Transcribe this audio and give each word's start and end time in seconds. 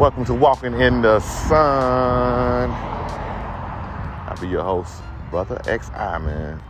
Welcome 0.00 0.24
to 0.24 0.34
Walking 0.34 0.72
in 0.80 1.02
the 1.02 1.20
Sun. 1.20 2.70
I'll 2.70 4.40
be 4.40 4.48
your 4.48 4.62
host, 4.62 5.02
Brother 5.30 5.60
XI, 5.66 5.90
man. 6.24 6.62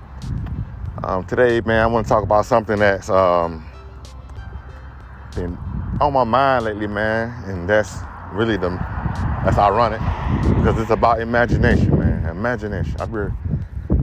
Um, 1.04 1.22
today, 1.27 1.61
man, 1.61 1.81
I 1.81 1.87
want 1.87 2.06
to 2.06 2.08
talk 2.08 2.24
about 2.24 2.45
something 2.45 2.77
that's 2.81 3.08
um, 3.08 3.65
been 5.37 5.56
on 6.01 6.13
my 6.13 6.24
mind 6.24 6.65
lately, 6.65 6.88
man, 6.88 7.45
and 7.45 7.71
that's 7.71 7.99
really 8.33 8.56
the 8.56 8.71
that's 9.44 9.58
ironic 9.58 10.01
because 10.56 10.76
it's 10.81 10.90
about 10.90 11.21
imagination, 11.21 11.97
man. 11.97 12.26
Imagination. 12.26 12.97
I've 12.99 13.12
been, 13.12 13.33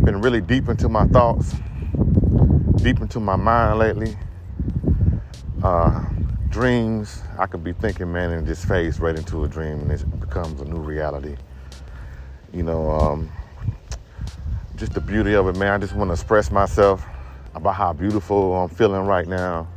been 0.05 0.21
really 0.21 0.39
deep 0.39 0.69
into 0.69 0.87
my 0.87 1.05
thoughts, 1.05 1.53
deep 2.77 3.01
into 3.01 3.19
my 3.19 3.35
mind 3.35 3.77
lately. 3.77 4.17
Uh, 5.61 6.11
dreams, 6.57 7.21
I 7.37 7.45
could 7.45 7.63
be 7.63 7.71
thinking, 7.71 8.11
man, 8.11 8.31
and 8.31 8.47
just 8.47 8.67
phase 8.67 8.99
right 8.99 9.15
into 9.15 9.43
a 9.43 9.47
dream, 9.47 9.79
and 9.79 9.91
it 9.91 10.19
becomes 10.19 10.59
a 10.59 10.65
new 10.65 10.79
reality. 10.79 11.35
You 12.51 12.63
know, 12.63 12.89
um, 12.89 13.31
just 14.75 14.93
the 14.93 14.99
beauty 14.99 15.35
of 15.35 15.47
it, 15.47 15.55
man. 15.55 15.73
I 15.73 15.77
just 15.77 15.93
want 15.93 16.09
to 16.09 16.13
express 16.13 16.49
myself 16.49 17.05
about 17.53 17.75
how 17.75 17.93
beautiful 17.93 18.55
I'm 18.55 18.69
feeling 18.69 19.05
right 19.05 19.27
now. 19.27 19.67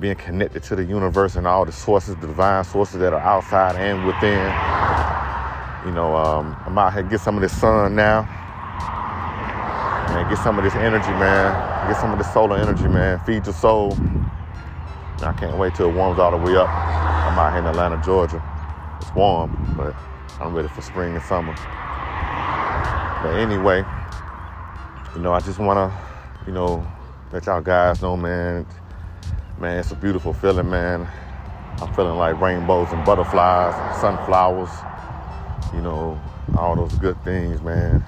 Being 0.00 0.16
connected 0.16 0.64
to 0.64 0.74
the 0.74 0.82
universe 0.82 1.36
and 1.36 1.46
all 1.46 1.64
the 1.64 1.70
sources, 1.70 2.16
the 2.16 2.26
divine 2.26 2.64
sources 2.64 2.98
that 2.98 3.12
are 3.12 3.20
outside 3.20 3.76
and 3.76 4.04
within. 4.04 4.46
You 5.86 5.92
know, 5.94 6.16
um, 6.16 6.56
I'm 6.66 6.76
out 6.76 6.92
here 6.92 7.04
get 7.04 7.20
some 7.20 7.36
of 7.36 7.40
this 7.40 7.56
sun 7.56 7.94
now. 7.94 8.22
Man, 10.08 10.28
get 10.28 10.38
some 10.38 10.58
of 10.58 10.64
this 10.64 10.74
energy, 10.74 11.10
man. 11.10 11.88
Get 11.88 12.00
some 12.00 12.10
of 12.10 12.18
this 12.18 12.32
solar 12.32 12.56
energy, 12.56 12.88
man. 12.88 13.20
Feed 13.20 13.46
your 13.46 13.54
soul. 13.54 13.96
I 15.22 15.32
can't 15.32 15.58
wait 15.58 15.74
till 15.74 15.90
it 15.90 15.94
warms 15.94 16.18
all 16.18 16.30
the 16.30 16.36
way 16.36 16.56
up. 16.56 16.68
I'm 16.68 17.38
out 17.38 17.50
here 17.50 17.60
in 17.60 17.66
Atlanta, 17.66 18.00
Georgia. 18.04 18.42
It's 19.00 19.12
warm, 19.14 19.74
but 19.76 19.94
I'm 20.40 20.54
ready 20.54 20.68
for 20.68 20.80
spring 20.80 21.14
and 21.14 21.22
summer. 21.24 21.54
But 23.22 23.34
anyway, 23.34 23.84
you 25.14 25.20
know, 25.20 25.32
I 25.32 25.40
just 25.40 25.58
want 25.58 25.76
to, 25.76 26.46
you 26.46 26.52
know, 26.52 26.86
let 27.32 27.46
y'all 27.46 27.60
guys 27.60 28.00
know, 28.00 28.16
man. 28.16 28.64
Man, 29.58 29.78
it's 29.78 29.90
a 29.90 29.96
beautiful 29.96 30.32
feeling, 30.32 30.70
man. 30.70 31.08
I'm 31.80 31.92
feeling 31.94 32.16
like 32.16 32.40
rainbows 32.40 32.92
and 32.92 33.04
butterflies, 33.04 33.74
and 33.74 34.00
sunflowers, 34.00 34.70
you 35.74 35.80
know, 35.80 36.20
all 36.56 36.76
those 36.76 36.94
good 36.94 37.22
things, 37.24 37.60
man. 37.62 38.04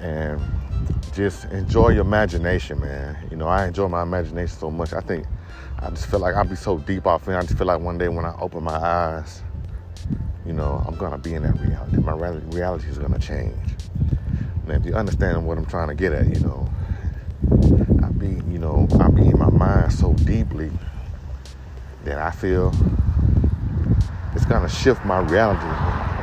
And 0.00 0.40
just 1.12 1.46
enjoy 1.46 1.90
your 1.90 2.02
imagination, 2.02 2.80
man. 2.80 3.18
You 3.30 3.36
know, 3.36 3.48
I 3.48 3.66
enjoy 3.66 3.88
my 3.88 4.02
imagination 4.02 4.56
so 4.56 4.70
much. 4.70 4.92
I 4.92 5.00
think 5.00 5.26
I 5.80 5.90
just 5.90 6.06
feel 6.06 6.20
like 6.20 6.34
I'll 6.34 6.44
be 6.44 6.56
so 6.56 6.78
deep 6.78 7.06
off 7.06 7.28
in. 7.28 7.34
I 7.34 7.42
just 7.42 7.58
feel 7.58 7.66
like 7.66 7.80
one 7.80 7.98
day 7.98 8.08
when 8.08 8.24
I 8.24 8.34
open 8.40 8.64
my 8.64 8.76
eyes, 8.76 9.42
you 10.46 10.52
know, 10.52 10.82
I'm 10.86 10.96
gonna 10.96 11.18
be 11.18 11.34
in 11.34 11.42
that 11.42 11.58
reality. 11.60 11.98
My 11.98 12.12
reality, 12.12 12.88
is 12.88 12.98
gonna 12.98 13.18
change. 13.18 13.74
And 14.66 14.72
if 14.72 14.84
you 14.84 14.94
understand 14.94 15.46
what 15.46 15.58
I'm 15.58 15.66
trying 15.66 15.88
to 15.88 15.94
get 15.94 16.12
at, 16.12 16.26
you 16.26 16.40
know, 16.40 16.68
I 18.02 18.10
be, 18.10 18.28
you 18.50 18.58
know, 18.58 18.86
I 19.00 19.08
be 19.08 19.22
in 19.22 19.38
my 19.38 19.50
mind 19.50 19.92
so 19.92 20.12
deeply 20.14 20.70
that 22.04 22.18
I 22.18 22.30
feel 22.30 22.72
it's 24.34 24.46
gonna 24.46 24.68
shift 24.68 25.04
my 25.04 25.18
reality. 25.20 25.66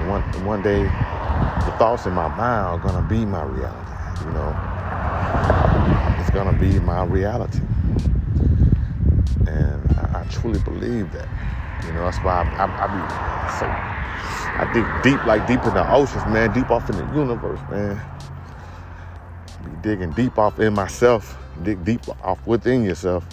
One, 0.07 0.21
one 0.45 0.61
day, 0.61 0.83
the 0.83 1.75
thoughts 1.77 2.05
in 2.05 2.13
my 2.13 2.27
mind 2.29 2.65
are 2.65 2.77
gonna 2.79 3.07
be 3.07 3.25
my 3.25 3.43
reality. 3.43 4.04
You 4.21 4.31
know, 4.31 4.49
it's 6.19 6.29
gonna 6.29 6.57
be 6.57 6.79
my 6.79 7.03
reality, 7.03 7.59
and 9.47 9.81
I, 9.97 10.21
I 10.21 10.27
truly 10.31 10.59
believe 10.59 11.11
that. 11.11 11.27
You 11.85 11.93
know, 11.93 12.05
that's 12.05 12.17
why 12.19 12.43
I, 12.43 12.65
I, 12.65 12.83
I 12.83 12.87
be 12.87 13.59
so. 13.59 13.65
I 14.57 14.71
dig 14.73 14.85
deep, 15.03 15.25
like 15.25 15.45
deep 15.47 15.63
in 15.65 15.73
the 15.73 15.93
oceans, 15.93 16.25
man, 16.27 16.53
deep 16.53 16.71
off 16.71 16.89
in 16.89 16.95
the 16.95 17.05
universe, 17.13 17.59
man. 17.69 18.01
Be 19.65 19.71
digging 19.81 20.11
deep 20.11 20.37
off 20.37 20.59
in 20.59 20.73
myself, 20.73 21.37
dig 21.63 21.83
deep 21.83 22.01
off 22.23 22.45
within 22.47 22.85
yourself. 22.85 23.27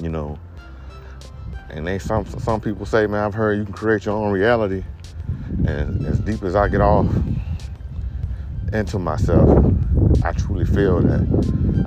You 0.00 0.10
know, 0.10 0.38
and 1.70 1.86
they 1.86 1.98
some 1.98 2.24
some 2.24 2.60
people 2.60 2.86
say, 2.86 3.06
man, 3.06 3.24
I've 3.24 3.34
heard 3.34 3.58
you 3.58 3.64
can 3.64 3.72
create 3.72 4.06
your 4.06 4.14
own 4.14 4.32
reality. 4.32 4.84
And 5.66 6.06
as 6.06 6.20
deep 6.20 6.44
as 6.44 6.54
I 6.54 6.68
get 6.68 6.80
off 6.80 7.06
into 8.72 8.98
myself, 8.98 9.74
I 10.24 10.32
truly 10.32 10.64
feel 10.64 11.00
that. 11.00 11.20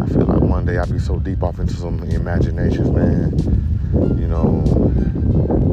I 0.01 0.05
feel 0.07 0.25
like 0.25 0.41
one 0.41 0.65
day 0.65 0.77
I'll 0.77 0.91
be 0.91 0.99
so 0.99 1.17
deep 1.17 1.43
off 1.43 1.59
into 1.59 1.73
some 1.75 2.03
imaginations, 2.03 2.89
man. 2.89 3.31
You 4.19 4.27
know, 4.27 4.63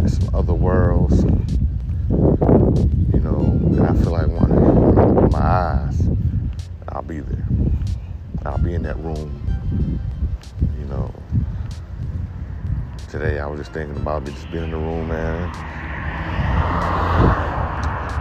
some 0.06 0.34
other 0.34 0.54
worlds. 0.54 1.24
You 2.12 3.20
know, 3.20 3.40
and 3.40 3.80
I 3.80 3.94
feel 3.94 4.12
like 4.12 4.28
one 4.28 4.50
day 4.50 4.56
when 4.56 4.98
I 4.98 5.02
open 5.02 5.30
my 5.30 5.38
eyes, 5.38 6.08
I'll 6.90 7.02
be 7.02 7.20
there. 7.20 7.44
I'll 8.44 8.58
be 8.58 8.74
in 8.74 8.82
that 8.84 8.98
room. 8.98 9.42
You 10.78 10.86
know. 10.86 11.12
Today 13.08 13.40
I 13.40 13.46
was 13.46 13.58
just 13.58 13.72
thinking 13.72 13.96
about 13.96 14.24
just 14.24 14.50
being 14.52 14.64
in 14.64 14.70
the 14.70 14.76
room, 14.76 15.08
man. 15.08 15.48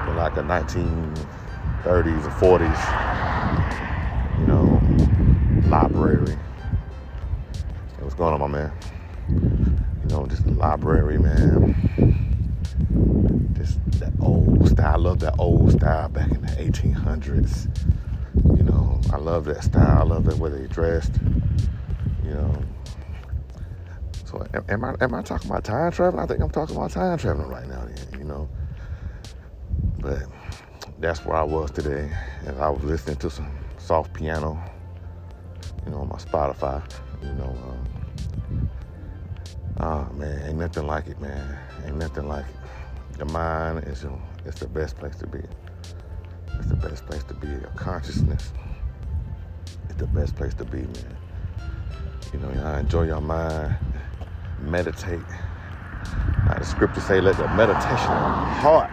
In 0.09 0.15
like 0.15 0.37
a 0.37 0.43
1930s 1.83 2.25
or 2.25 2.59
40s, 2.59 2.95
you 4.39 4.45
know, 4.45 4.81
library. 5.69 6.37
Hey, 7.95 8.03
what's 8.03 8.15
going 8.15 8.33
on, 8.33 8.39
my 8.39 8.47
man? 8.47 8.73
You 9.29 10.09
know, 10.09 10.25
just 10.25 10.45
the 10.45 10.53
library, 10.53 11.17
man. 11.17 11.75
Just 13.53 13.79
that 13.99 14.13
old 14.19 14.67
style. 14.69 14.93
I 14.93 14.97
love 14.97 15.19
that 15.19 15.35
old 15.39 15.71
style 15.71 16.09
back 16.09 16.31
in 16.31 16.41
the 16.41 16.47
1800s. 16.47 17.67
You 18.57 18.63
know, 18.63 18.99
I 19.13 19.17
love 19.17 19.45
that 19.45 19.63
style. 19.63 19.99
I 19.99 20.03
love 20.03 20.25
the 20.25 20.35
way 20.35 20.49
they 20.49 20.67
dressed. 20.67 21.13
You 22.23 22.31
know, 22.31 22.63
so 24.25 24.45
am, 24.67 24.83
I 24.83 24.95
am 25.01 25.13
I 25.13 25.21
talking 25.21 25.49
about 25.49 25.63
time 25.63 25.91
traveling? 25.91 26.23
I 26.23 26.27
think 26.27 26.41
I'm 26.41 26.49
talking 26.49 26.75
about 26.75 26.91
time 26.91 27.17
traveling 27.17 27.49
right 27.49 27.67
now. 27.67 27.85
Then, 27.85 28.19
you 28.19 28.25
know, 28.25 28.49
but 29.99 30.23
that's 30.99 31.25
where 31.25 31.37
I 31.37 31.43
was 31.43 31.71
today, 31.71 32.11
and 32.45 32.59
I 32.59 32.69
was 32.69 32.83
listening 32.83 33.17
to 33.17 33.29
some 33.29 33.49
soft 33.77 34.13
piano. 34.13 34.61
You 35.85 35.91
know, 35.91 35.99
on 35.99 36.09
my 36.09 36.17
Spotify. 36.17 36.83
You 37.23 37.33
know, 37.33 37.57
um, 37.67 38.69
oh 39.79 40.13
man, 40.13 40.47
ain't 40.47 40.57
nothing 40.57 40.87
like 40.87 41.07
it, 41.07 41.19
man. 41.21 41.57
Ain't 41.85 41.97
nothing 41.97 42.27
like 42.27 42.45
it. 42.45 43.17
The 43.17 43.25
mind 43.25 43.85
is 43.87 44.03
your, 44.03 44.21
it's 44.45 44.59
the 44.59 44.67
best 44.67 44.97
place 44.97 45.15
to 45.17 45.27
be. 45.27 45.39
It's 46.59 46.67
the 46.69 46.75
best 46.75 47.05
place 47.05 47.23
to 47.25 47.33
be. 47.33 47.47
Your 47.47 47.71
consciousness 47.75 48.53
is 49.89 49.95
the 49.97 50.07
best 50.07 50.35
place 50.35 50.53
to 50.55 50.65
be, 50.65 50.79
man. 50.79 51.17
You 52.33 52.39
know, 52.39 52.49
I 52.63 52.81
enjoy 52.81 53.03
your 53.03 53.21
mind 53.21 53.75
meditate. 54.61 55.21
Now 56.45 56.55
the 56.59 56.65
scriptures 56.65 57.05
say, 57.05 57.21
let 57.21 57.37
the 57.37 57.47
meditation 57.49 58.11
of 58.11 58.47
heart, 58.61 58.91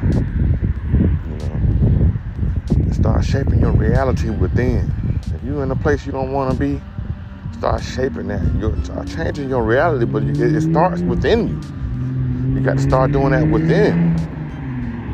you 1.24 1.36
know, 1.36 2.92
start 2.92 3.24
shaping 3.24 3.60
your 3.60 3.70
reality 3.70 4.28
within. 4.28 4.92
If 5.32 5.44
you're 5.44 5.62
in 5.62 5.70
a 5.70 5.76
place 5.76 6.04
you 6.04 6.10
don't 6.10 6.32
want 6.32 6.50
to 6.50 6.58
be, 6.58 6.80
start 7.56 7.80
shaping 7.80 8.26
that. 8.26 8.42
You 8.58 8.76
start 8.84 9.06
changing 9.06 9.48
your 9.48 9.62
reality, 9.62 10.04
but 10.04 10.24
it, 10.24 10.40
it 10.40 10.60
starts 10.62 11.00
within 11.02 11.46
you. 11.48 12.58
You 12.58 12.66
got 12.66 12.78
to 12.78 12.82
start 12.82 13.12
doing 13.12 13.30
that 13.30 13.46
within. 13.46 14.18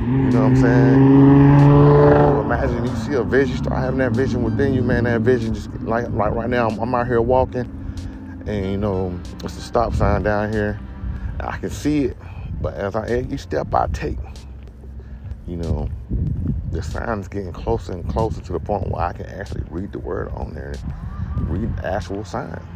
You 0.00 0.30
know 0.30 0.48
what 0.48 0.52
I'm 0.52 0.56
saying? 0.56 2.40
Imagine 2.46 2.86
you 2.86 2.96
see 2.96 3.12
a 3.12 3.22
vision, 3.22 3.58
start 3.58 3.80
having 3.80 3.98
that 3.98 4.12
vision 4.12 4.44
within 4.44 4.72
you, 4.72 4.80
man. 4.82 5.04
That 5.04 5.20
vision 5.20 5.52
just 5.52 5.70
like 5.82 6.08
like 6.08 6.32
right 6.32 6.48
now, 6.48 6.68
I'm, 6.68 6.78
I'm 6.78 6.94
out 6.94 7.06
here 7.06 7.20
walking, 7.20 7.68
and 8.46 8.66
you 8.70 8.78
know, 8.78 9.20
it's 9.44 9.58
a 9.58 9.60
stop 9.60 9.92
sign 9.94 10.22
down 10.22 10.52
here. 10.52 10.80
I 11.38 11.58
can 11.58 11.68
see 11.68 12.06
it, 12.06 12.16
but 12.60 12.74
as 12.74 12.96
I 12.96 13.26
each 13.30 13.40
step 13.40 13.74
I 13.74 13.88
take, 13.88 14.18
you 15.46 15.56
know, 15.56 15.88
the 16.72 16.82
sign 16.82 17.20
is 17.20 17.28
getting 17.28 17.52
closer 17.52 17.92
and 17.92 18.06
closer 18.08 18.42
to 18.42 18.52
the 18.52 18.60
point 18.60 18.90
where 18.90 19.02
I 19.04 19.12
can 19.12 19.26
actually 19.26 19.64
read 19.70 19.92
the 19.92 20.00
word 20.00 20.30
on 20.34 20.54
there, 20.54 20.74
read 21.36 21.76
the 21.76 21.86
actual 21.86 22.24
sign. 22.24 22.66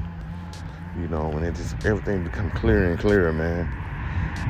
You 0.96 1.08
know, 1.08 1.32
and 1.32 1.44
it 1.46 1.54
just 1.54 1.84
everything 1.86 2.24
becomes 2.24 2.52
clearer 2.54 2.90
and 2.90 2.98
clearer, 2.98 3.32
man. 3.32 3.70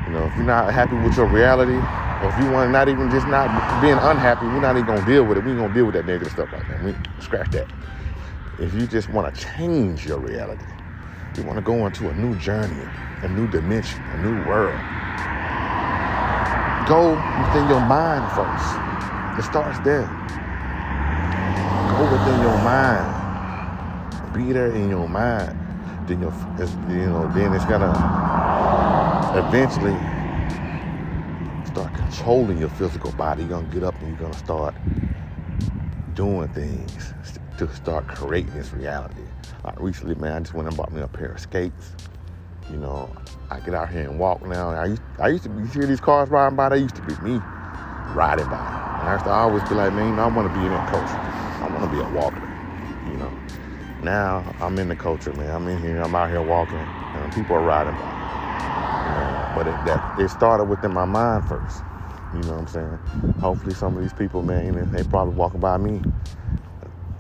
You 0.07 0.13
know, 0.13 0.27
if 0.27 0.37
you're 0.37 0.47
not 0.47 0.73
happy 0.73 0.97
with 0.97 1.17
your 1.17 1.27
reality, 1.27 1.77
or 1.77 2.31
if 2.31 2.39
you 2.39 2.51
want 2.51 2.73
not 2.73 2.89
even 2.89 3.11
just 3.11 3.27
not 3.29 3.49
being 3.83 3.99
unhappy, 3.99 4.47
we're 4.47 4.61
not 4.61 4.77
even 4.77 4.87
gonna 4.87 5.07
deal 5.07 5.25
with 5.25 5.39
it. 5.39 5.45
We 5.45 5.53
ain't 5.53 5.61
gonna 5.61 5.75
deal 5.75 5.87
with 5.87 5.95
that 5.95 6.07
negative 6.07 6.33
stuff 6.33 6.53
like 6.53 6.67
that. 6.69 6.83
We 6.83 6.95
scratch 7.21 7.51
that. 7.51 7.69
If 8.59 8.75
you 8.75 8.87
just 8.87 9.09
want 9.09 9.35
to 9.35 9.41
change 9.41 10.07
your 10.07 10.19
reality, 10.19 10.67
you 11.37 11.45
want 11.45 11.59
to 11.59 11.63
go 11.63 11.87
into 11.87 12.11
a 12.11 12.15
new 12.15 12.37
journey, 12.37 12.89
a 13.23 13.29
new 13.29 13.49
dimension, 13.49 14.05
a 14.11 14.17
new 14.19 14.35
world. 14.35 14.81
Go 16.91 17.11
within 17.11 17.69
your 17.69 17.87
mind 17.87 18.27
first. 18.33 19.39
It 19.39 19.49
starts 19.49 19.79
there. 19.85 20.09
Go 21.97 22.03
within 22.11 22.41
your 22.43 22.59
mind. 22.65 24.35
Be 24.35 24.53
there 24.53 24.73
in 24.73 24.91
your 24.91 25.09
mind. 25.09 25.57
then 26.09 26.21
your, 26.21 26.35
you 26.91 27.07
know, 27.07 27.31
then 27.33 27.55
it's 27.55 27.65
gonna 27.67 27.93
eventually 29.39 29.95
start 31.65 31.95
controlling 31.95 32.59
your 32.59 32.71
physical 32.71 33.13
body. 33.13 33.45
You're 33.45 33.51
gonna 33.51 33.73
get 33.73 33.85
up 33.85 33.95
and 34.03 34.09
you're 34.09 34.19
gonna 34.19 34.35
start 34.35 34.75
doing 36.15 36.49
things 36.49 37.15
to 37.59 37.73
start 37.73 38.09
creating 38.09 38.53
this 38.55 38.73
reality. 38.73 39.23
Like 39.63 39.79
recently, 39.79 40.17
man, 40.17 40.33
I 40.33 40.41
just 40.41 40.55
went 40.55 40.67
and 40.67 40.77
bought 40.77 40.93
me 40.93 41.03
a 41.03 41.07
pair 41.07 41.31
of 41.31 41.39
skates. 41.39 41.93
You 42.71 42.79
know, 42.79 43.11
I 43.51 43.61
get 43.61 43.75
out 43.75 43.91
here 43.91 44.03
and 44.03 44.19
walk 44.19 44.43
now. 44.47 44.71
I 44.71 44.87
used, 44.87 45.03
I 45.19 45.29
used 45.29 45.45
to 45.45 45.51
you 45.51 45.67
see 45.67 45.81
these 45.87 46.01
cars 46.01 46.29
riding 46.31 46.57
by, 46.57 46.69
they 46.69 46.79
used 46.79 46.97
to 46.97 47.03
be 47.03 47.15
me 47.23 47.41
riding 48.15 48.47
by. 48.47 48.99
And 49.01 49.09
I 49.09 49.13
used 49.15 49.25
to 49.25 49.31
always 49.31 49.63
be 49.69 49.75
like, 49.75 49.93
man, 49.93 50.19
I 50.19 50.27
want 50.29 50.53
to 50.53 50.59
be 50.59 50.65
in 50.65 50.73
that 50.73 50.89
culture. 50.89 51.19
I 51.63 51.69
want 51.69 51.91
to 51.91 51.97
be 51.97 52.01
a 52.03 52.09
walker, 52.09 52.49
you 53.11 53.17
know. 53.17 53.33
Now 54.03 54.55
I'm 54.61 54.79
in 54.79 54.89
the 54.89 54.97
culture, 54.97 55.33
man. 55.35 55.51
I'm 55.51 55.69
in 55.69 55.81
here, 55.83 56.01
I'm 56.01 56.15
out 56.15 56.31
here 56.31 56.43
walking, 56.43 56.79
and 56.79 57.33
people 57.35 57.57
are 57.57 57.63
riding 57.63 57.95
by. 57.95 59.53
But 59.55 59.67
it, 59.67 59.75
that, 59.85 60.19
it 60.21 60.29
started 60.29 60.65
within 60.65 60.95
my 60.95 61.05
mind 61.05 61.45
first. 61.47 61.83
You 62.35 62.41
know 62.43 62.53
what 62.53 62.61
I'm 62.61 62.67
saying? 62.69 62.99
Hopefully 63.41 63.75
some 63.75 63.97
of 63.97 64.03
these 64.03 64.13
people, 64.13 64.43
man, 64.43 64.91
they 64.93 65.03
probably 65.03 65.35
walking 65.35 65.61
by 65.61 65.77
me 65.77 66.01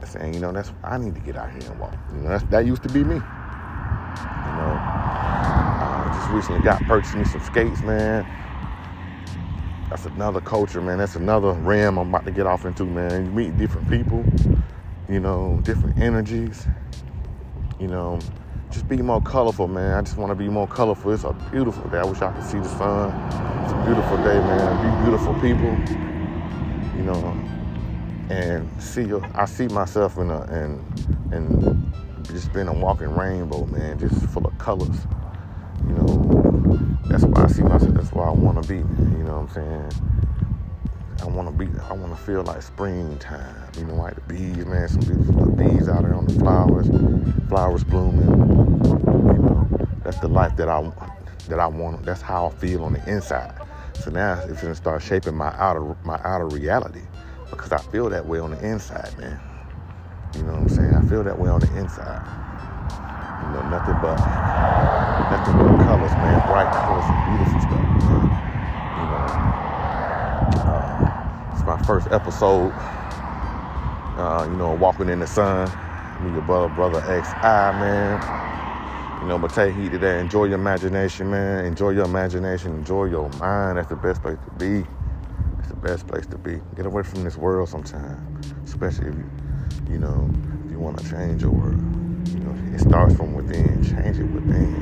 saying, 0.06 0.34
you 0.34 0.40
know, 0.40 0.52
that's 0.52 0.72
I 0.82 0.98
need 0.98 1.14
to 1.14 1.20
get 1.20 1.36
out 1.36 1.50
here 1.50 1.70
and 1.70 1.80
walk. 1.80 1.94
You 2.14 2.20
know, 2.20 2.38
that 2.38 2.66
used 2.66 2.82
to 2.84 2.88
be 2.88 3.04
me. 3.04 3.16
You 3.16 4.52
know, 4.56 4.99
recently 6.30 6.62
got 6.62 6.82
purchased 6.84 7.14
me 7.14 7.24
some 7.24 7.40
skates, 7.40 7.82
man. 7.82 8.26
That's 9.88 10.06
another 10.06 10.40
culture, 10.40 10.80
man. 10.80 10.98
That's 10.98 11.16
another 11.16 11.52
realm 11.52 11.98
I'm 11.98 12.08
about 12.08 12.24
to 12.24 12.30
get 12.30 12.46
off 12.46 12.64
into, 12.64 12.84
man. 12.84 13.26
You 13.26 13.32
meet 13.32 13.56
different 13.56 13.90
people, 13.90 14.24
you 15.08 15.20
know, 15.20 15.60
different 15.64 15.98
energies. 15.98 16.66
You 17.80 17.88
know, 17.88 18.20
just 18.70 18.88
be 18.88 18.98
more 18.98 19.20
colorful, 19.20 19.66
man. 19.66 19.94
I 19.94 20.02
just 20.02 20.16
want 20.16 20.30
to 20.30 20.36
be 20.36 20.48
more 20.48 20.68
colorful. 20.68 21.12
It's 21.12 21.24
a 21.24 21.32
beautiful 21.50 21.88
day. 21.90 21.98
I 21.98 22.04
wish 22.04 22.22
I 22.22 22.32
could 22.32 22.44
see 22.44 22.58
the 22.58 22.68
sun. 22.68 23.10
It's 23.64 23.72
a 23.72 23.84
beautiful 23.84 24.16
day, 24.18 24.38
man. 24.38 25.02
Be 25.02 25.04
beautiful 25.04 25.34
people. 25.34 25.74
You 26.96 27.04
know, 27.04 27.50
and 28.30 28.82
see 28.82 29.10
I 29.34 29.44
see 29.46 29.66
myself 29.68 30.18
in 30.18 30.30
a 30.30 30.42
and 30.42 31.32
and 31.32 31.92
just 32.24 32.52
being 32.52 32.68
a 32.68 32.72
walking 32.72 33.10
rainbow, 33.10 33.66
man, 33.66 33.98
just 33.98 34.24
full 34.28 34.46
of 34.46 34.56
colors. 34.58 34.96
You 35.86 35.94
know, 35.94 36.96
that's 37.06 37.24
why 37.24 37.44
I 37.44 37.46
see 37.48 37.62
myself. 37.62 37.94
That's 37.94 38.12
why 38.12 38.26
I 38.26 38.30
want 38.30 38.62
to 38.62 38.68
be. 38.68 38.76
You 38.76 39.24
know 39.24 39.40
what 39.40 39.56
I'm 39.56 39.90
saying? 39.90 39.92
I 41.22 41.26
want 41.26 41.48
to 41.48 41.54
be. 41.64 41.70
I 41.88 41.92
want 41.92 42.16
to 42.16 42.22
feel 42.22 42.42
like 42.42 42.62
springtime. 42.62 43.70
You 43.78 43.84
know, 43.84 43.94
like 43.94 44.14
the 44.14 44.20
bees, 44.22 44.64
man. 44.66 44.88
Some 44.88 45.00
beautiful 45.00 45.50
bees 45.52 45.88
out 45.88 46.02
there 46.02 46.14
on 46.14 46.26
the 46.26 46.34
flowers, 46.34 46.88
flowers 47.48 47.84
blooming. 47.84 48.26
You 48.26 49.42
know, 49.42 49.68
that's 50.04 50.18
the 50.20 50.28
life 50.28 50.56
that 50.56 50.68
I 50.68 50.80
that 51.48 51.60
I 51.60 51.66
want. 51.66 52.04
That's 52.04 52.22
how 52.22 52.46
I 52.46 52.50
feel 52.50 52.84
on 52.84 52.94
the 52.94 53.10
inside. 53.10 53.54
So 53.94 54.10
now 54.10 54.40
it's 54.48 54.62
gonna 54.62 54.74
start 54.74 55.02
shaping 55.02 55.34
my 55.34 55.54
outer 55.58 55.96
my 56.04 56.20
outer 56.24 56.46
reality 56.48 57.02
because 57.50 57.72
I 57.72 57.78
feel 57.78 58.08
that 58.10 58.24
way 58.26 58.38
on 58.38 58.52
the 58.52 58.66
inside, 58.66 59.16
man. 59.18 59.38
You 60.36 60.42
know 60.42 60.52
what 60.52 60.62
I'm 60.62 60.68
saying? 60.68 60.94
I 60.94 61.02
feel 61.06 61.22
that 61.24 61.38
way 61.38 61.50
on 61.50 61.60
the 61.60 61.76
inside. 61.76 62.49
Know, 63.50 63.62
nothing 63.62 63.98
but 64.00 64.24
nothing 65.28 65.58
but 65.60 65.76
colors, 65.78 66.16
man. 66.18 66.42
Bright 66.46 66.72
colors 66.72 67.06
and 67.10 67.22
beautiful 67.24 67.60
stuff. 67.60 67.88
You 68.96 69.06
know, 69.06 69.42
uh, 70.54 71.50
it's 71.52 71.64
my 71.64 71.78
first 71.78 72.08
episode. 72.12 72.74
Uh, 74.16 74.46
you 74.50 74.56
know, 74.56 74.74
walking 74.74 75.08
in 75.10 75.20
the 75.20 75.28
sun. 75.28 75.72
Me, 76.20 76.32
your 76.32 76.42
brother, 76.42 76.68
brother 76.68 77.00
XI, 77.02 77.78
man. 77.78 78.24
You 79.20 79.26
know, 79.26 79.38
but 79.38 79.52
take 79.52 79.74
heed 79.74 79.92
to 79.92 79.98
that. 80.00 80.20
Enjoy 80.20 80.44
your 80.46 80.56
imagination, 80.56 81.30
man. 81.30 81.64
Enjoy 81.66 81.90
your 81.90 82.06
imagination. 82.06 82.74
Enjoy 82.74 83.06
your 83.06 83.30
mind. 83.30 83.78
That's 83.78 83.88
the 83.88 83.96
best 83.96 84.22
place 84.22 84.38
to 84.46 84.52
be 84.52 84.86
That's 85.58 85.70
the 85.70 85.76
best 85.76 86.06
place 86.08 86.26
to 86.28 86.38
be. 86.38 86.60
Get 86.76 86.86
away 86.86 87.02
from 87.04 87.24
this 87.24 87.36
world 87.36 87.68
sometime, 87.68 88.40
especially 88.64 89.08
if 89.08 89.14
you, 89.16 89.30
you 89.90 89.98
know, 89.98 90.30
if 90.66 90.72
you 90.72 90.78
want 90.80 90.98
to 91.00 91.10
change 91.10 91.42
your 91.42 91.52
world. 91.52 91.89
You 92.30 92.40
know, 92.40 92.74
it 92.74 92.80
starts 92.80 93.14
from 93.14 93.34
within. 93.34 93.82
Change 93.82 94.18
it 94.18 94.24
within. 94.24 94.74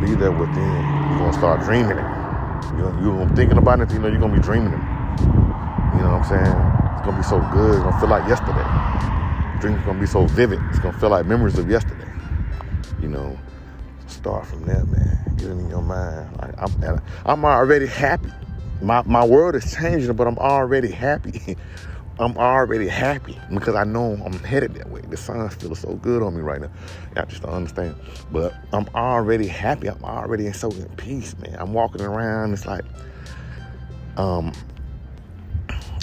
Be 0.00 0.14
there 0.14 0.32
within. 0.32 0.72
You're 1.08 1.18
gonna 1.18 1.32
start 1.32 1.60
dreaming 1.62 1.96
it. 1.98 2.78
You're, 2.78 3.00
you're 3.00 3.28
thinking 3.34 3.58
about 3.58 3.80
it. 3.80 3.90
You 3.92 3.98
know, 3.98 4.08
you're 4.08 4.20
gonna 4.20 4.36
be 4.36 4.42
dreaming 4.42 4.72
it. 4.72 5.20
You 5.96 6.04
know 6.04 6.18
what 6.18 6.22
I'm 6.22 6.28
saying? 6.28 6.96
It's 6.96 7.04
gonna 7.06 7.16
be 7.16 7.22
so 7.22 7.40
good. 7.52 7.76
It's 7.76 7.84
gonna 7.84 8.00
feel 8.00 8.10
like 8.10 8.28
yesterday. 8.28 9.60
Dreams 9.60 9.84
gonna 9.84 10.00
be 10.00 10.06
so 10.06 10.26
vivid. 10.26 10.60
It's 10.70 10.78
gonna 10.78 10.98
feel 10.98 11.10
like 11.10 11.26
memories 11.26 11.58
of 11.58 11.70
yesterday. 11.70 12.10
You 13.00 13.08
know, 13.08 13.38
start 14.06 14.46
from 14.46 14.66
there, 14.66 14.84
man. 14.84 15.34
Get 15.36 15.46
it 15.46 15.52
in 15.52 15.70
your 15.70 15.82
mind. 15.82 16.36
Like 16.36 16.54
I'm, 16.58 17.00
I'm 17.24 17.44
already 17.44 17.86
happy 17.86 18.30
my, 18.80 19.02
my 19.06 19.24
world 19.24 19.54
is 19.54 19.74
changing, 19.74 20.12
but 20.14 20.26
I'm 20.26 20.38
already 20.38 20.90
happy. 20.90 21.56
I'm 22.20 22.36
already 22.36 22.88
happy 22.88 23.38
because 23.52 23.76
I 23.76 23.84
know 23.84 24.20
I'm 24.24 24.32
headed 24.40 24.74
that 24.74 24.90
way. 24.90 25.02
The 25.02 25.16
sun's 25.16 25.54
feeling 25.54 25.76
so 25.76 25.94
good 25.94 26.22
on 26.22 26.34
me 26.34 26.42
right 26.42 26.60
now. 26.60 26.70
I 27.16 27.24
just 27.26 27.42
don't 27.42 27.52
understand. 27.52 27.94
But 28.32 28.54
I'm 28.72 28.88
already 28.94 29.46
happy. 29.46 29.88
I'm 29.88 30.02
already 30.02 30.52
so 30.52 30.70
in 30.70 30.88
peace, 30.96 31.36
man. 31.38 31.56
I'm 31.58 31.72
walking 31.72 32.00
around. 32.00 32.52
It's 32.54 32.66
like, 32.66 32.84
um, 34.16 34.52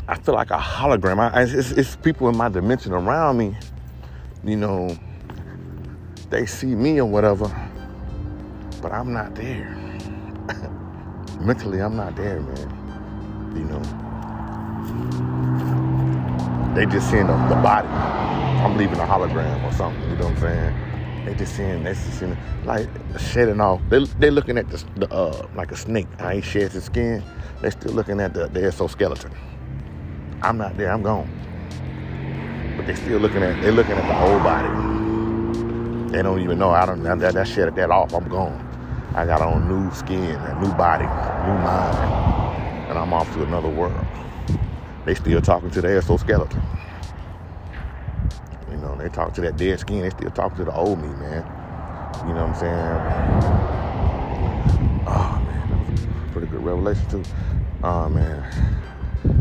I 0.08 0.16
feel 0.16 0.36
like 0.36 0.52
a 0.52 0.58
hologram. 0.58 1.20
I, 1.20 1.44
it's, 1.44 1.72
it's 1.72 1.98
people 1.98 2.30
in 2.30 2.38
my 2.38 2.48
dimension 2.48 2.94
around 2.94 3.38
me. 3.38 3.58
You 4.44 4.56
know, 4.56 4.98
they 6.30 6.46
see 6.46 6.76
me 6.76 7.00
or 7.00 7.06
whatever, 7.06 7.54
but 8.82 8.94
I'm 8.94 9.12
not 9.12 9.36
there. 9.36 9.76
mentally 11.40 11.82
I'm 11.82 11.96
not 11.98 12.16
there, 12.16 12.40
man. 12.40 13.54
You 13.56 13.66
know. 13.66 13.82
They 16.76 16.86
just 16.86 17.10
seeing 17.10 17.28
the, 17.28 17.34
the 17.48 17.56
body. 17.56 17.88
I'm 17.88 18.76
leaving 18.78 19.00
a 19.00 19.06
hologram 19.06 19.64
or 19.64 19.72
something, 19.72 20.02
you 20.10 20.18
know 20.18 20.26
what 20.26 20.34
I'm 20.34 20.42
saying? 20.42 21.26
They 21.26 21.34
just 21.34 21.56
seeing, 21.56 21.84
they 21.86 21.94
just 21.94 22.20
seeing, 22.20 22.38
like 22.66 22.90
shedding 23.18 23.62
off. 23.62 23.82
They 23.90 24.04
they 24.20 24.30
looking 24.30 24.58
at 24.58 24.70
the, 24.70 24.84
the 24.98 25.14
uh 25.14 25.48
like 25.56 25.72
a 25.72 25.78
snake. 25.78 26.08
How 26.20 26.32
he 26.32 26.42
sheds 26.42 26.74
his 26.74 26.84
skin. 26.84 27.24
They 27.62 27.70
still 27.70 27.94
looking 27.94 28.20
at 28.20 28.34
the, 28.34 28.48
the 28.48 28.66
exoskeleton. 28.66 29.32
I'm 30.42 30.58
not 30.58 30.78
there. 30.78 30.92
I'm 30.92 31.02
gone. 31.02 31.30
But 32.76 32.88
they 32.88 32.96
still 32.96 33.20
looking 33.20 33.42
at 33.42 33.62
they 33.64 33.72
looking 33.72 33.94
at 33.94 34.08
the 34.08 34.14
whole 34.14 34.40
body. 34.40 34.68
They 36.12 36.22
don't 36.24 36.42
even 36.42 36.60
know. 36.60 36.72
I 36.72 36.86
don't 36.86 37.02
that 37.04 37.20
that 37.20 37.48
shit 37.48 37.74
that 37.74 37.90
off. 37.90 38.14
I'm 38.14 38.28
gone. 38.28 38.62
I 39.16 39.26
got 39.26 39.42
on 39.42 39.70
new 39.70 39.90
skin, 39.94 40.36
a 40.36 40.62
new 40.62 40.74
body, 40.74 41.06
new 41.06 41.58
mind, 41.64 42.90
and 42.90 43.00
I'm 43.00 43.14
off 43.14 43.32
to 43.34 43.44
another 43.44 43.70
world. 43.70 44.06
They 45.06 45.14
still 45.14 45.42
talking 45.42 45.70
to 45.70 45.82
the 45.82 45.98
exoskeleton. 45.98 46.62
You 48.72 48.78
know, 48.78 48.96
they 48.98 49.08
talk 49.10 49.34
to 49.36 49.42
that 49.42 49.56
dead 49.56 49.80
skin. 49.80 50.02
They 50.02 50.10
still 50.10 50.32
talk 50.32 50.56
to 50.56 50.64
the 50.66 50.74
old 50.74 51.00
me, 51.00 51.08
man. 51.10 51.46
You 52.28 52.34
know 52.34 52.48
what 52.48 52.56
I'm 52.56 52.56
saying? 52.56 53.46
Oh 55.08 55.40
man, 55.46 56.30
pretty 56.32 56.48
good 56.48 56.64
revelation 56.64 57.08
too. 57.08 57.24
Oh 57.84 58.10
man, 58.10 58.44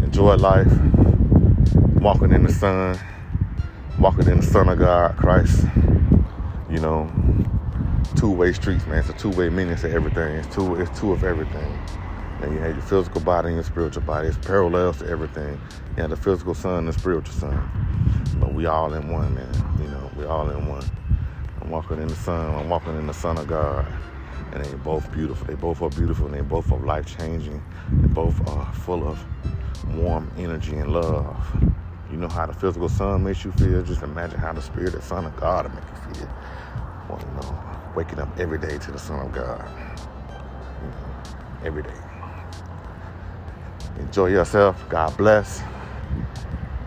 enjoy 0.02 0.34
life. 0.36 0.70
Walking 1.94 2.32
in 2.32 2.42
the 2.42 2.52
sun, 2.52 2.98
walking 3.98 4.28
in 4.28 4.40
the 4.40 4.46
Son 4.46 4.68
of 4.68 4.78
God, 4.78 5.16
Christ. 5.16 5.64
You 6.70 6.80
know, 6.80 7.10
two-way 8.16 8.52
streets, 8.52 8.86
man. 8.86 8.98
It's 8.98 9.08
a 9.08 9.14
two-way 9.14 9.48
meaning 9.48 9.76
to 9.76 9.90
everything. 9.90 10.36
It's 10.36 10.54
two. 10.54 10.74
It's 10.74 10.98
two 10.98 11.12
of 11.12 11.24
everything. 11.24 11.78
And 12.42 12.52
you 12.52 12.60
have 12.60 12.72
your 12.76 12.82
physical 12.82 13.20
body 13.20 13.48
and 13.48 13.56
your 13.56 13.64
spiritual 13.64 14.02
body. 14.02 14.28
It's 14.28 14.38
parallels 14.38 14.98
to 14.98 15.06
everything. 15.06 15.60
You 15.96 16.02
have 16.02 16.10
the 16.10 16.16
physical 16.16 16.54
sun 16.54 16.80
and 16.80 16.88
the 16.88 16.92
spiritual 16.92 17.34
sun. 17.34 17.70
But 18.38 18.52
we 18.52 18.66
all 18.66 18.92
in 18.94 19.08
one, 19.08 19.34
man. 19.34 19.78
You 19.78 19.88
know, 19.88 20.10
we 20.16 20.24
all 20.24 20.50
in 20.50 20.66
one. 20.66 20.84
I'm 21.60 21.70
walking 21.70 21.98
in 22.00 22.08
the 22.08 22.16
sun. 22.16 22.54
I'm 22.54 22.68
walking 22.68 22.96
in 22.96 23.06
the 23.06 23.14
Son 23.14 23.38
of 23.38 23.46
God. 23.46 23.86
And 24.52 24.64
they 24.64 24.74
both 24.74 25.10
beautiful. 25.12 25.46
They 25.46 25.54
both 25.54 25.80
are 25.80 25.88
beautiful 25.88 26.26
and 26.26 26.34
they 26.34 26.42
both 26.42 26.70
are 26.70 26.78
life 26.78 27.18
changing. 27.18 27.62
They 27.90 28.08
both 28.08 28.46
are 28.50 28.72
full 28.74 29.06
of 29.08 29.24
warm 29.96 30.30
energy 30.36 30.76
and 30.76 30.92
love. 30.92 31.36
You 32.10 32.18
know 32.18 32.28
how 32.28 32.46
the 32.46 32.52
physical 32.52 32.88
sun 32.88 33.24
makes 33.24 33.44
you 33.44 33.52
feel? 33.52 33.82
Just 33.82 34.02
imagine 34.02 34.38
how 34.38 34.52
the 34.52 34.62
spirit, 34.62 34.92
the 34.92 35.02
Son 35.02 35.24
of 35.24 35.34
God, 35.36 35.66
will 35.66 35.74
make 35.74 35.84
you 35.84 36.14
feel. 36.14 36.28
Well, 37.08 37.20
you 37.20 37.40
know, 37.40 37.92
waking 37.96 38.18
up 38.20 38.38
every 38.38 38.58
day 38.58 38.78
to 38.78 38.92
the 38.92 38.98
Son 38.98 39.26
of 39.26 39.32
God. 39.32 39.66
You 40.82 40.88
know, 40.88 41.64
every 41.64 41.82
day. 41.82 42.03
Enjoy 43.98 44.26
yourself. 44.26 44.84
God 44.88 45.16
bless. 45.16 45.62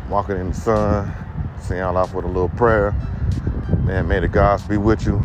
Walking 0.09 0.37
in 0.37 0.49
the 0.49 0.53
sun. 0.53 1.13
Send 1.61 1.79
y'all 1.79 1.97
off 1.97 2.13
with 2.13 2.25
a 2.25 2.27
little 2.27 2.49
prayer. 2.49 2.93
Man, 3.83 4.07
may 4.07 4.19
the 4.19 4.27
gods 4.27 4.63
be 4.63 4.77
with 4.77 5.05
you. 5.05 5.21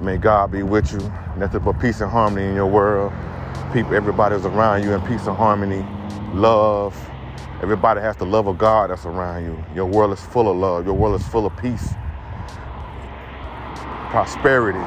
May 0.00 0.16
God 0.18 0.50
be 0.52 0.62
with 0.62 0.92
you. 0.92 1.00
Nothing 1.36 1.62
but 1.64 1.80
peace 1.80 2.00
and 2.00 2.10
harmony 2.10 2.46
in 2.46 2.54
your 2.54 2.66
world. 2.66 3.12
People, 3.72 3.94
everybody's 3.94 4.44
around 4.44 4.84
you 4.84 4.92
in 4.92 5.00
peace 5.02 5.26
and 5.26 5.36
harmony. 5.36 5.84
Love. 6.34 6.96
Everybody 7.62 8.00
has 8.00 8.16
the 8.16 8.26
love 8.26 8.46
of 8.46 8.58
God 8.58 8.90
that's 8.90 9.06
around 9.06 9.44
you. 9.44 9.64
Your 9.74 9.86
world 9.86 10.12
is 10.12 10.20
full 10.20 10.50
of 10.50 10.56
love. 10.56 10.84
Your 10.84 10.94
world 10.94 11.20
is 11.20 11.26
full 11.28 11.46
of 11.46 11.56
peace 11.56 11.94
prosperity, 14.12 14.78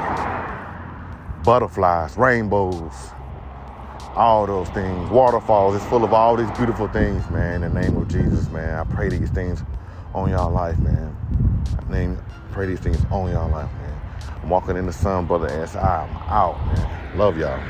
butterflies, 1.43 2.15
rainbows, 2.15 2.93
all 4.15 4.47
those 4.47 4.69
things. 4.69 5.09
Waterfalls. 5.11 5.75
It's 5.75 5.85
full 5.85 6.03
of 6.03 6.13
all 6.13 6.35
these 6.35 6.51
beautiful 6.51 6.87
things, 6.87 7.29
man. 7.29 7.63
In 7.63 7.73
the 7.73 7.81
name 7.81 7.97
of 7.97 8.07
Jesus, 8.07 8.49
man. 8.49 8.79
I 8.79 8.83
pray 8.83 9.09
these 9.09 9.29
things 9.29 9.63
on 10.13 10.29
y'all 10.31 10.51
life, 10.51 10.79
man. 10.79 11.15
I 11.77 11.91
name, 11.91 12.17
pray 12.51 12.67
these 12.67 12.79
things 12.79 13.03
on 13.11 13.31
y'all 13.31 13.49
life, 13.49 13.71
man. 13.73 14.01
I'm 14.41 14.49
walking 14.49 14.77
in 14.77 14.85
the 14.85 14.93
sun, 14.93 15.25
brother, 15.25 15.47
and 15.47 15.69
I'm 15.75 16.09
out, 16.29 16.57
man. 16.67 17.17
Love 17.17 17.37
y'all. 17.37 17.61